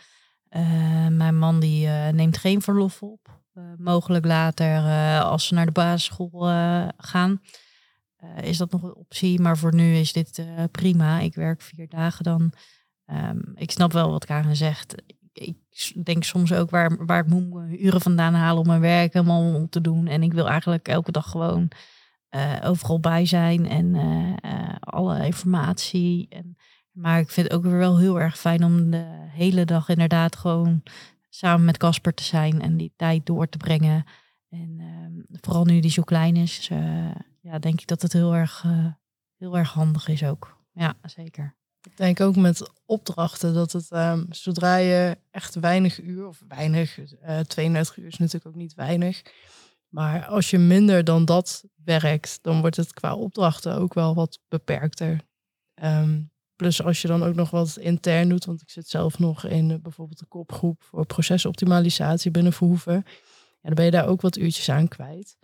[0.56, 3.42] Uh, mijn man die uh, neemt geen verlof op.
[3.54, 4.82] Uh, mogelijk later,
[5.22, 6.42] als ze naar de basisschool
[6.98, 7.42] gaan,
[8.42, 9.42] is dat nog een optie.
[9.42, 11.20] Maar voor nu is dit prima.
[11.20, 12.54] Ik werk vier dagen dan.
[13.06, 14.96] Um, ik snap wel wat Karen zegt.
[15.34, 15.58] Ik
[16.04, 19.70] denk soms ook waar, waar ik moet uren vandaan halen om mijn werk helemaal om
[19.70, 20.08] te doen.
[20.08, 21.72] En ik wil eigenlijk elke dag gewoon
[22.64, 23.96] overal bij zijn en
[24.80, 26.28] alle informatie.
[26.30, 26.58] En
[26.96, 30.36] maar ik vind het ook weer wel heel erg fijn om de hele dag inderdaad
[30.36, 30.84] gewoon
[31.30, 34.06] samen met Casper te zijn en die tijd door te brengen.
[34.50, 38.36] En uh, vooral nu die zo klein is, uh, ja, denk ik dat het heel
[38.36, 38.86] erg, uh,
[39.38, 40.64] heel erg handig is ook.
[40.72, 41.56] Ja, zeker.
[41.82, 47.00] Ik denk ook met opdrachten dat het um, zodra je echt weinig uur, of weinig,
[47.48, 49.22] 32 uur is natuurlijk ook niet weinig.
[49.88, 54.40] Maar als je minder dan dat werkt, dan wordt het qua opdrachten ook wel wat
[54.48, 55.22] beperkter.
[55.84, 59.46] Um, Plus als je dan ook nog wat intern doet, want ik zit zelf nog
[59.46, 62.94] in uh, bijvoorbeeld de kopgroep voor procesoptimalisatie binnen Verhoeven.
[62.96, 63.04] Ja,
[63.62, 65.38] dan ben je daar ook wat uurtjes aan kwijt.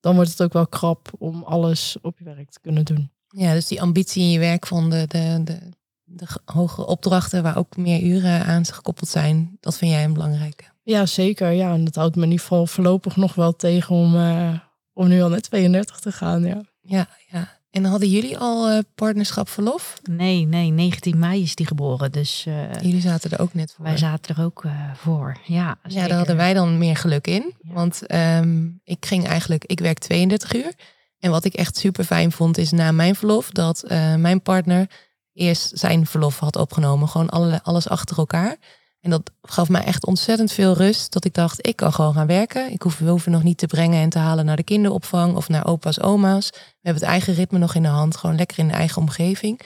[0.00, 3.10] Dan wordt het ook wel krap om alles op je werk te kunnen doen.
[3.28, 5.58] Ja, dus die ambitie in je werk van de, de, de,
[6.04, 10.64] de hogere opdrachten waar ook meer uren aan gekoppeld zijn, dat vind jij een belangrijke.
[10.82, 11.50] Ja, zeker.
[11.50, 14.58] Ja, en dat houdt me in ieder geval voorlopig nog wel tegen om, uh,
[14.92, 16.44] om nu al net 32 te gaan.
[16.44, 17.57] Ja, ja, ja.
[17.78, 20.00] En hadden jullie al uh, partnerschap verlof?
[20.10, 22.12] Nee, nee, 19 mei is die geboren.
[22.12, 23.84] Dus uh, jullie zaten er ook net voor.
[23.84, 25.36] Wij zaten er ook uh, voor.
[25.44, 27.54] Ja, ja, daar hadden wij dan meer geluk in.
[27.60, 27.72] Ja.
[27.72, 30.72] Want um, ik ging eigenlijk, ik werk 32 uur.
[31.18, 33.84] En wat ik echt super fijn vond, is na mijn verlof dat
[34.16, 34.86] mijn partner
[35.32, 37.08] eerst zijn verlof had opgenomen.
[37.08, 38.56] Gewoon alle, alles achter elkaar.
[39.00, 41.12] En dat gaf mij echt ontzettend veel rust.
[41.12, 42.72] Dat ik dacht, ik kan gewoon gaan werken.
[42.72, 45.48] Ik hoef, we hoeven nog niet te brengen en te halen naar de kinderopvang of
[45.48, 46.50] naar opa's, oma's.
[46.50, 48.16] We hebben het eigen ritme nog in de hand.
[48.16, 49.60] Gewoon lekker in de eigen omgeving.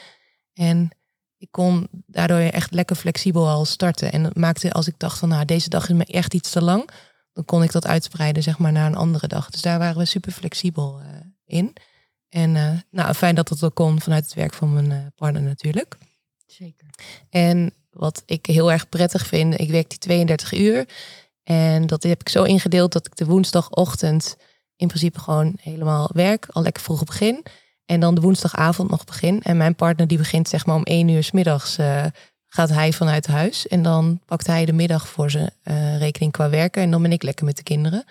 [0.54, 0.90] En
[1.38, 4.12] ik kon daardoor echt lekker flexibel al starten.
[4.12, 6.62] En dat maakte als ik dacht van nou, deze dag is me echt iets te
[6.62, 6.90] lang.
[7.32, 9.50] Dan kon ik dat uitspreiden zeg maar naar een andere dag.
[9.50, 11.06] Dus daar waren we super flexibel uh,
[11.44, 11.72] in.
[12.28, 15.42] En uh, nou, fijn dat dat ook kon vanuit het werk van mijn uh, partner
[15.42, 15.96] natuurlijk.
[16.46, 16.86] Zeker.
[17.30, 19.60] En wat ik heel erg prettig vind.
[19.60, 20.86] Ik werk die 32 uur.
[21.42, 24.36] En dat heb ik zo ingedeeld dat ik de woensdagochtend
[24.76, 26.46] in principe gewoon helemaal werk.
[26.50, 27.44] Al lekker vroeg begin.
[27.86, 29.42] En dan de woensdagavond nog begin.
[29.42, 31.78] En mijn partner die begint zeg maar om één uur s middags.
[31.78, 32.04] Uh,
[32.46, 33.68] gaat hij vanuit huis.
[33.68, 36.82] En dan pakt hij de middag voor zijn uh, rekening qua werken.
[36.82, 38.04] En dan ben ik lekker met de kinderen.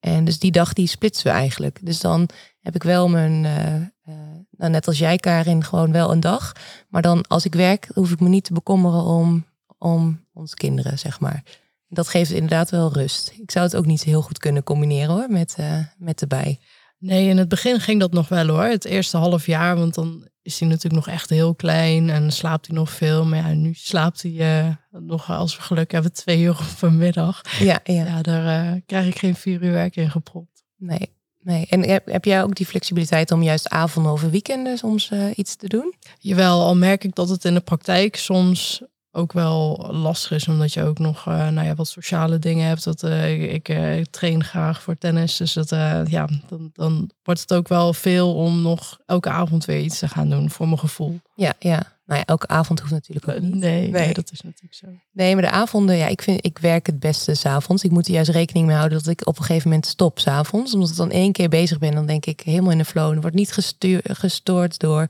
[0.00, 1.78] En dus die dag die splitsen we eigenlijk.
[1.82, 2.28] Dus dan
[2.60, 4.14] heb ik wel mijn, uh,
[4.60, 6.52] nou, net als jij Karin, gewoon wel een dag.
[6.88, 9.46] Maar dan als ik werk, hoef ik me niet te bekommeren om,
[9.78, 11.42] om onze kinderen, zeg maar.
[11.88, 13.32] Dat geeft inderdaad wel rust.
[13.38, 16.60] Ik zou het ook niet heel goed kunnen combineren hoor, met, uh, met erbij.
[16.98, 18.64] Nee, in het begin ging dat nog wel hoor.
[18.64, 22.66] Het eerste half jaar, want dan is hij natuurlijk nog echt heel klein en slaapt
[22.66, 23.24] hij nog veel.
[23.24, 26.96] Maar ja, nu slaapt hij uh, nog, als we geluk hebben, twee uur op een
[26.96, 27.42] middag.
[27.58, 28.04] Ja, ja.
[28.04, 30.64] ja daar uh, krijg ik geen vier uur werk in gepropt.
[30.76, 31.66] Nee, nee.
[31.68, 35.56] En heb, heb jij ook die flexibiliteit om juist avonden of weekenden soms uh, iets
[35.56, 35.94] te doen?
[36.18, 40.72] Jawel, al merk ik dat het in de praktijk soms ook wel lastig is, omdat
[40.72, 42.84] je ook nog uh, nou ja, wat sociale dingen hebt.
[42.84, 45.68] Dat, uh, ik uh, train graag voor tennis, dus dat,
[46.08, 50.08] ja, dan, dan wordt het ook wel veel om nog elke avond weer iets te
[50.08, 51.20] gaan doen, voor mijn gevoel.
[51.34, 51.98] Ja, ja.
[52.10, 53.54] Nou ja, elke avond hoeft natuurlijk ook niet.
[53.54, 53.90] Nee, nee.
[53.90, 54.86] nee dat is natuurlijk zo.
[55.12, 57.84] Nee, maar de avonden, ja, ik vind, ik werk het beste s'avonds.
[57.84, 60.74] Ik moet er juist rekening mee houden dat ik op een gegeven moment stop s'avonds.
[60.74, 63.12] Omdat ik dan één keer bezig ben, dan denk ik helemaal in de flow.
[63.12, 65.06] Er wordt niet gestuur, gestoord door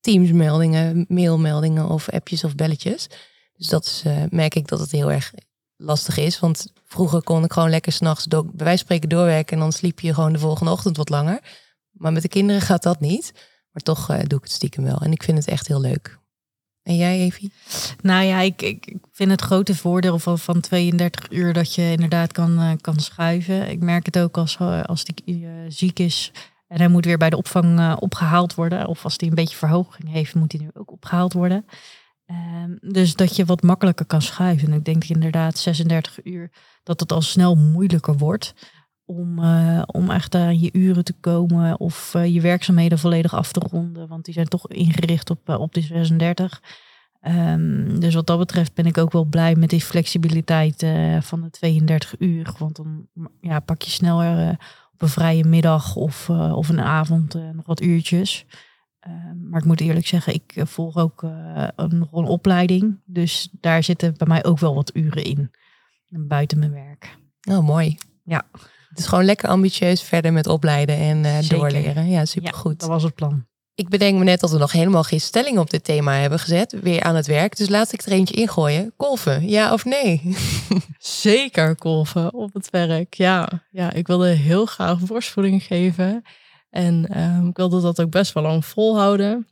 [0.00, 3.06] teamsmeldingen, mailmeldingen of appjes of belletjes.
[3.56, 5.32] Dus dat is, uh, merk ik dat het heel erg
[5.76, 6.40] lastig is.
[6.40, 9.56] Want vroeger kon ik gewoon lekker s'nachts bij wijze van spreken doorwerken.
[9.56, 11.40] En dan sliep je gewoon de volgende ochtend wat langer.
[11.90, 13.32] Maar met de kinderen gaat dat niet.
[13.70, 15.00] Maar toch uh, doe ik het stiekem wel.
[15.00, 16.20] En ik vind het echt heel leuk.
[16.82, 17.52] En jij, Evie?
[18.00, 22.32] Nou ja, ik, ik vind het grote voordeel van, van 32 uur dat je inderdaad
[22.32, 23.70] kan, uh, kan schuiven.
[23.70, 26.32] Ik merk het ook als, als die ziek is
[26.72, 28.86] en hij moet weer bij de opvang opgehaald worden.
[28.86, 31.64] Of als hij een beetje verhoging heeft, moet hij nu ook opgehaald worden.
[32.26, 34.68] Um, dus dat je wat makkelijker kan schuiven.
[34.68, 36.50] En ik denk inderdaad 36 uur
[36.82, 38.54] dat het al snel moeilijker wordt
[39.16, 43.52] om, uh, om echt aan je uren te komen of uh, je werkzaamheden volledig af
[43.52, 44.08] te ronden.
[44.08, 46.62] Want die zijn toch ingericht op, uh, op die 36.
[47.28, 50.86] Um, dus wat dat betreft ben ik ook wel blij met die flexibiliteit
[51.20, 52.54] van de 32 uur.
[52.58, 53.06] Want dan
[53.40, 54.50] ja, pak je sneller
[54.92, 58.46] op een vrije middag of, of een avond nog wat uurtjes.
[59.00, 61.22] Ehm, maar ik moet eerlijk zeggen, ik eh, volg ook
[61.88, 63.00] nog een opleiding.
[63.04, 65.50] Dus daar zitten bij mij ook wel wat uren in.
[66.08, 67.16] Buiten mijn werk.
[67.50, 67.96] Oh, mooi.
[68.24, 68.44] Ja.
[68.92, 72.08] Het is gewoon lekker ambitieus verder met opleiden en uh, doorleren.
[72.08, 72.72] Ja, supergoed.
[72.72, 73.46] Ja, dat was het plan.
[73.74, 76.80] Ik bedenk me net dat we nog helemaal geen stelling op dit thema hebben gezet.
[76.80, 77.56] Weer aan het werk.
[77.56, 78.92] Dus laat ik er eentje ingooien.
[78.96, 80.36] Kolven, ja of nee?
[80.98, 83.14] Zeker kolven op het werk.
[83.14, 86.22] Ja, ja ik wilde heel graag borstvoeding geven.
[86.70, 89.48] En um, ik wilde dat ook best wel lang volhouden.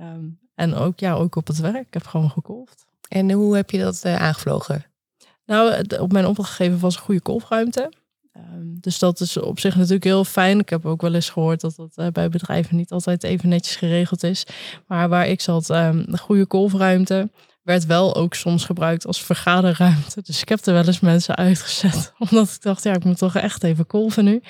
[0.00, 1.86] Um, en ook, ja, ook op het werk.
[1.86, 2.86] Ik heb gewoon gekolfd.
[3.08, 4.84] En hoe heb je dat uh, aangevlogen?
[5.46, 7.92] Nou, op mijn opdrachtgever was een goede kolfruimte.
[8.36, 10.58] Um, dus dat is op zich natuurlijk heel fijn.
[10.58, 13.76] Ik heb ook wel eens gehoord dat dat uh, bij bedrijven niet altijd even netjes
[13.76, 14.46] geregeld is.
[14.86, 17.30] Maar waar ik zat, um, een goede kolfruimte,
[17.62, 20.22] werd wel ook soms gebruikt als vergaderruimte.
[20.22, 22.12] Dus ik heb er wel eens mensen uitgezet.
[22.30, 24.42] Omdat ik dacht, ja, ik moet toch echt even kolven nu.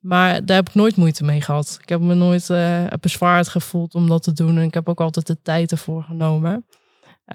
[0.00, 1.78] Maar daar heb ik nooit moeite mee gehad.
[1.82, 4.56] Ik heb me nooit uh, bezwaard gevoeld om dat te doen.
[4.56, 6.66] En ik heb ook altijd de tijd ervoor genomen.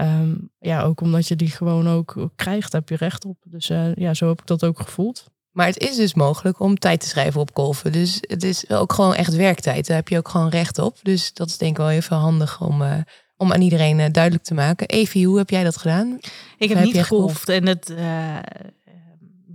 [0.02, 3.38] Um, ja, ook omdat je die gewoon ook krijgt, heb je recht op.
[3.44, 5.31] Dus uh, ja, zo heb ik dat ook gevoeld.
[5.52, 7.92] Maar het is dus mogelijk om tijd te schrijven op kolven.
[7.92, 9.88] Dus het is ook gewoon echt werktijd.
[9.88, 10.98] Daar heb je ook gewoon recht op.
[11.02, 12.98] Dus dat is denk ik wel even handig om, uh,
[13.38, 14.88] om aan iedereen uh, duidelijk te maken.
[14.88, 16.20] Evie, hoe heb jij dat gedaan?
[16.58, 18.38] Ik heb, heb niet gekolfd en dat uh,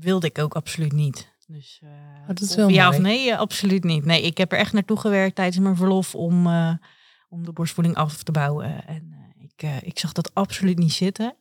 [0.00, 1.34] wilde ik ook absoluut niet.
[1.46, 2.96] Dus oh, dat is wel ja mooi.
[2.96, 4.04] of nee, absoluut niet.
[4.04, 6.46] Nee, ik heb er echt naartoe gewerkt tijdens mijn verlof om,
[7.28, 8.86] om de borstvoeding af te bouwen.
[8.86, 11.36] En ik, ik zag dat absoluut niet zitten.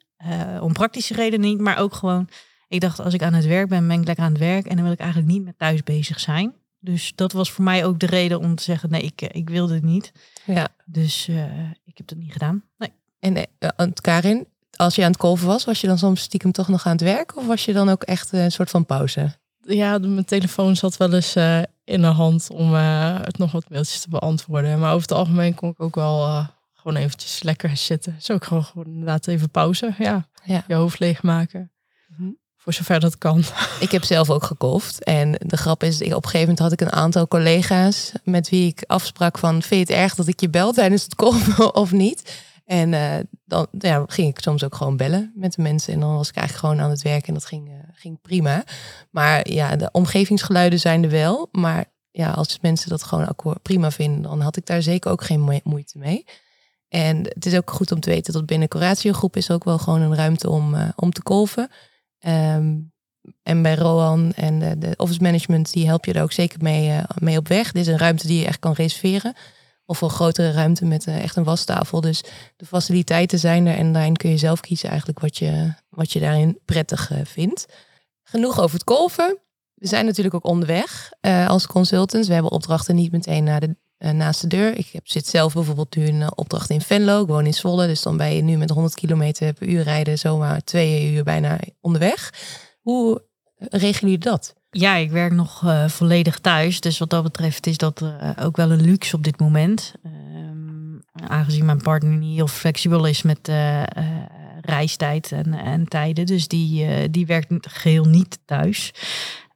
[0.61, 2.29] om praktische redenen niet, maar ook gewoon
[2.67, 4.65] ik dacht, als ik aan het werk ben, ben ik lekker aan het werk.
[4.65, 6.53] En dan wil ik eigenlijk niet met thuis bezig zijn.
[6.79, 9.73] Dus dat was voor mij ook de reden om te zeggen, nee, ik, ik wilde
[9.73, 10.11] het niet.
[10.45, 10.67] Ja.
[10.85, 11.43] Dus uh,
[11.83, 12.63] ik heb dat niet gedaan.
[12.77, 12.91] Nee.
[13.19, 16.67] En uh, Karin, als je aan het kolven was, was je dan soms stiekem toch
[16.67, 17.37] nog aan het werk?
[17.37, 19.35] Of was je dan ook echt een soort van pauze?
[19.61, 24.01] Ja, mijn telefoon zat wel eens uh, in de hand om het nog wat mailtjes
[24.01, 24.79] te beantwoorden.
[24.79, 28.15] Maar over het algemeen kon ik ook wel gewoon eventjes lekker zitten.
[28.19, 29.93] Zo ook gewoon, gewoon inderdaad even pauze.
[29.97, 30.63] Ja, ja.
[30.67, 31.71] je hoofd leegmaken.
[32.65, 33.43] Voor zover dat kan.
[33.79, 35.03] Ik heb zelf ook gekolfd.
[35.03, 38.67] En de grap is, op een gegeven moment had ik een aantal collega's met wie
[38.67, 41.91] ik afsprak van, vind je het erg dat ik je bel tijdens het kolven of
[41.91, 42.43] niet?
[42.65, 43.13] En uh,
[43.45, 45.93] dan ja, ging ik soms ook gewoon bellen met de mensen.
[45.93, 48.63] En dan was ik eigenlijk gewoon aan het werk en dat ging, uh, ging prima.
[49.11, 51.47] Maar ja, de omgevingsgeluiden zijn er wel.
[51.51, 55.23] Maar ja, als mensen dat gewoon akkoord prima vinden, dan had ik daar zeker ook
[55.23, 56.25] geen moeite mee.
[56.89, 60.01] En het is ook goed om te weten dat binnen Curatio-groep is ook wel gewoon
[60.01, 61.69] een ruimte om, uh, om te kolven.
[62.27, 62.93] Um,
[63.43, 66.89] en bij Roan en de, de, office management, die help je er ook zeker mee,
[66.89, 67.71] uh, mee op weg.
[67.71, 69.33] Dit is een ruimte die je echt kan reserveren.
[69.85, 72.01] Of een grotere ruimte met uh, echt een wastafel.
[72.01, 72.23] Dus
[72.55, 76.19] de faciliteiten zijn er en daarin kun je zelf kiezen eigenlijk wat je, wat je
[76.19, 77.65] daarin prettig uh, vindt.
[78.23, 79.37] Genoeg over het kolven.
[79.73, 81.11] We zijn natuurlijk ook onderweg
[81.47, 82.27] als consultants.
[82.27, 83.75] We hebben opdrachten niet meteen naar de,
[84.13, 84.77] naast de deur.
[84.77, 87.21] Ik heb, zit zelf bijvoorbeeld nu een opdracht in Venlo.
[87.21, 90.17] Ik woon in Zwolle, dus dan ben je nu met 100 kilometer per uur rijden
[90.17, 92.33] zomaar twee uur bijna onderweg.
[92.81, 93.21] Hoe
[93.57, 94.55] regelen jullie dat?
[94.69, 96.79] Ja, ik werk nog volledig thuis.
[96.79, 98.03] Dus wat dat betreft is dat
[98.41, 99.93] ook wel een luxe op dit moment.
[100.05, 103.51] Um, aangezien mijn partner niet heel flexibel is met
[104.61, 106.25] reistijd en, en, tijden.
[106.25, 108.93] Dus die, die werkt geheel niet thuis.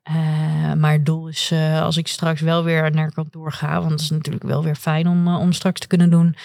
[0.09, 3.91] Uh, maar het doel is, uh, als ik straks wel weer naar kantoor ga, want
[3.91, 6.35] het is natuurlijk wel weer fijn om, uh, om straks te kunnen doen,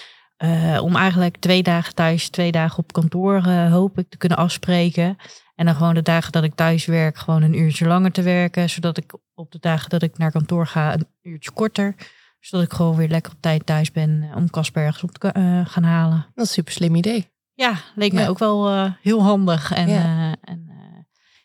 [0.81, 5.17] om eigenlijk twee dagen thuis, twee dagen op kantoor hoop ik te kunnen afspreken.
[5.55, 8.71] En dan gewoon de dagen dat ik thuis werk, gewoon een uurtje langer te werken,
[8.71, 11.95] zodat ik op de dagen dat ik naar kantoor ga, een uurtje korter.
[12.41, 15.31] Zodat ik gewoon weer lekker op tijd thuis ben om Casper ergens op te
[15.67, 16.27] gaan halen.
[16.35, 17.31] Dat is een super slim idee.
[17.55, 18.21] Ja, leek ja.
[18.21, 19.73] me ook wel heel handig.
[19.73, 20.35] En, ja.
[20.41, 20.71] en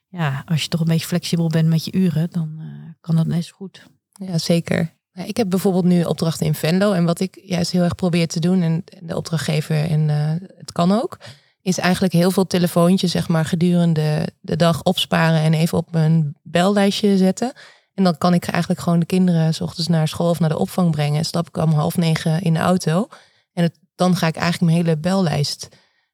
[0.10, 2.65] ja, als je toch een beetje flexibel bent met je uren, dan uh,
[3.02, 3.86] kan dat net zo goed.
[4.12, 4.98] Ja, zeker.
[5.13, 6.91] Ik heb bijvoorbeeld nu opdrachten in Venlo.
[6.91, 10.72] En wat ik juist heel erg probeer te doen, en de opdrachtgever, en uh, het
[10.72, 11.17] kan ook,
[11.62, 16.36] is eigenlijk heel veel telefoontjes, zeg maar, gedurende de dag opsparen en even op mijn
[16.43, 17.54] bellijstje zetten.
[17.93, 20.58] En dan kan ik eigenlijk gewoon de kinderen s ochtends naar school of naar de
[20.58, 21.17] opvang brengen.
[21.17, 23.08] En stap ik om half negen in de auto.
[23.54, 25.67] En dan ga ik eigenlijk mijn hele bellijst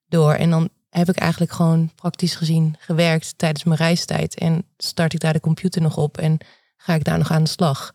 [0.07, 0.33] door.
[0.33, 4.35] En dan heb ik eigenlijk gewoon praktisch gezien gewerkt tijdens mijn reistijd.
[4.35, 6.37] En start ik daar de computer nog op en
[6.77, 7.93] ga ik daar nog aan de slag.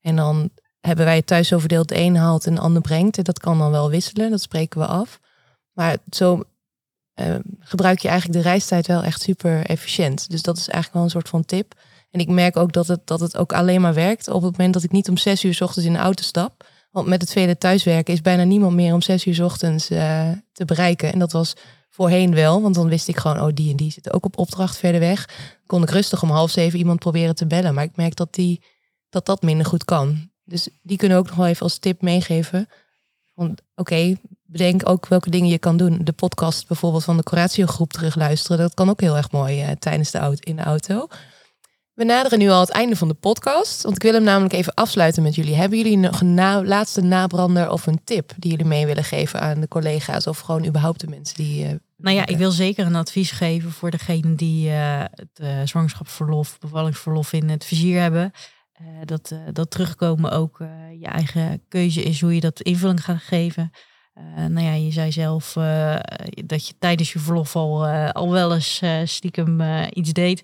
[0.00, 3.18] En dan hebben wij het thuis zo verdeeld, de een haalt en de ander brengt.
[3.18, 5.20] En dat kan dan wel wisselen, dat spreken we af.
[5.72, 6.42] Maar zo
[7.20, 10.30] uh, gebruik je eigenlijk de reistijd wel echt super efficiënt.
[10.30, 11.74] Dus dat is eigenlijk wel een soort van tip.
[12.10, 14.74] En ik merk ook dat het, dat het ook alleen maar werkt op het moment
[14.74, 16.64] dat ik niet om zes uur s ochtends in de auto stap.
[16.90, 20.28] Want met het vele thuiswerken is bijna niemand meer om zes uur s ochtends uh,
[20.52, 21.12] te bereiken.
[21.12, 21.54] En dat was
[21.94, 24.76] voorheen wel, want dan wist ik gewoon, oh die en die zit ook op opdracht
[24.76, 25.28] verder weg.
[25.66, 27.74] Kon ik rustig om half zeven iemand proberen te bellen.
[27.74, 28.62] Maar ik merk dat die,
[29.08, 30.30] dat, dat minder goed kan.
[30.44, 32.68] Dus die kunnen ook nog wel even als tip meegeven.
[33.34, 35.98] Oké, okay, bedenk ook welke dingen je kan doen.
[36.02, 38.58] De podcast bijvoorbeeld van de Curatio groep terugluisteren.
[38.58, 41.06] Dat kan ook heel erg mooi uh, tijdens de auto, in de auto.
[41.94, 44.74] We naderen nu al het einde van de podcast, want ik wil hem namelijk even
[44.74, 45.54] afsluiten met jullie.
[45.54, 46.34] Hebben jullie nog een
[46.66, 50.66] laatste nabrander of een tip die jullie mee willen geven aan de collega's of gewoon
[50.66, 51.64] überhaupt de mensen die...
[51.64, 55.60] Uh, nou ja, ik wil zeker een advies geven voor degene die uh, het uh,
[55.64, 58.32] zwangerschapsverlof, bevallingsverlof in het vizier hebben.
[59.04, 60.58] dat, dat terugkomen ook
[60.98, 63.70] je eigen keuze is hoe je dat invulling gaat geven.
[64.18, 65.98] Uh, nou ja, je zei zelf uh,
[66.44, 70.42] dat je tijdens je verlof al, uh, al wel eens stiekem iets deed.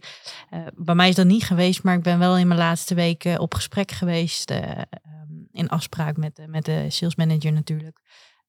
[0.75, 3.55] bij mij is dat niet geweest, maar ik ben wel in mijn laatste weken op
[3.55, 4.51] gesprek geweest.
[4.51, 8.01] Um, in afspraak met, met de sales manager natuurlijk.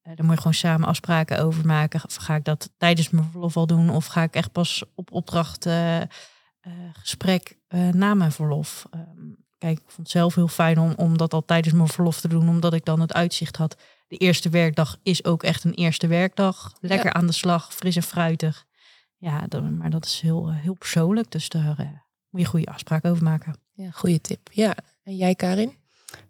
[0.02, 2.00] daar moet je gewoon samen afspraken over maken.
[2.06, 3.90] Ga ik dat tijdens mijn verlof al doen?
[3.90, 5.68] Of ga ik echt pas op opdracht
[6.92, 7.58] gesprek
[7.90, 8.86] na mijn verlof?
[8.94, 12.20] Um, kijk, ik vond het zelf heel fijn om, om dat al tijdens mijn verlof
[12.20, 13.76] te doen, omdat ik dan het uitzicht had
[14.10, 16.72] de eerste werkdag is ook echt een eerste werkdag.
[16.80, 18.64] Lekker aan de slag, fris en fruitig.
[19.16, 19.46] Ja,
[19.78, 21.30] maar dat is heel, eh, heel persoonlijk.
[21.30, 21.86] Dus daar uh,
[22.30, 23.54] moet je goede afspraken over maken.
[23.72, 24.48] Ja, goede tip.
[24.52, 25.74] Ja, en jij Karin?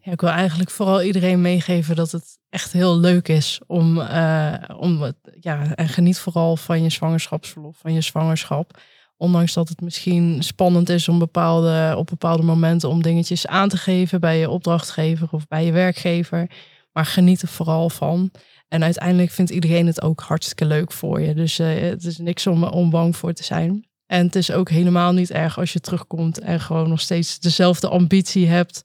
[0.01, 4.55] Ja, ik wil eigenlijk vooral iedereen meegeven dat het echt heel leuk is om, uh,
[4.77, 8.81] om ja, en geniet vooral van je zwangerschapsverlof, van je zwangerschap.
[9.17, 13.77] Ondanks dat het misschien spannend is om bepaalde, op bepaalde momenten om dingetjes aan te
[13.77, 16.51] geven bij je opdrachtgever of bij je werkgever.
[16.93, 18.31] Maar geniet er vooral van.
[18.69, 21.35] En uiteindelijk vindt iedereen het ook hartstikke leuk voor je.
[21.35, 23.89] Dus uh, het is niks om, om bang voor te zijn.
[24.07, 27.89] En het is ook helemaal niet erg als je terugkomt en gewoon nog steeds dezelfde
[27.89, 28.83] ambitie hebt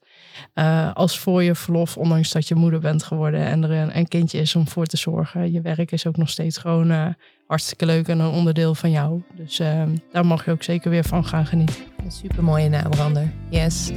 [0.54, 4.08] uh, als voor je verlof, ondanks dat je moeder bent geworden en er een, een
[4.08, 5.52] kindje is om voor te zorgen.
[5.52, 7.06] Je werk is ook nog steeds gewoon uh,
[7.46, 9.22] hartstikke leuk en een onderdeel van jou.
[9.36, 9.56] Dus
[10.12, 11.84] daar mag je ook zeker weer van gaan genieten.
[12.04, 13.32] Een super mooie nabrander.
[13.50, 13.90] Yes.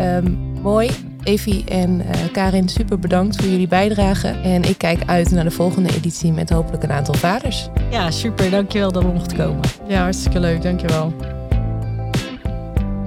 [0.00, 1.11] Um, mooi.
[1.24, 4.28] Evie en uh, Karin, super bedankt voor jullie bijdrage.
[4.28, 7.68] En ik kijk uit naar de volgende editie met hopelijk een aantal vaders.
[7.90, 8.50] Ja, super.
[8.50, 9.60] Dankjewel dat we mochten komen.
[9.88, 10.62] Ja, hartstikke leuk.
[10.62, 11.14] Dankjewel.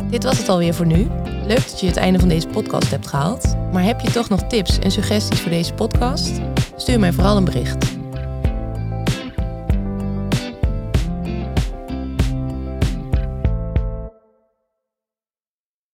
[0.10, 1.08] Dit was het alweer voor nu.
[1.48, 3.56] Leuk dat je het einde van deze podcast hebt gehaald.
[3.72, 6.32] Maar heb je toch nog tips en suggesties voor deze podcast?
[6.76, 8.05] Stuur mij vooral een bericht.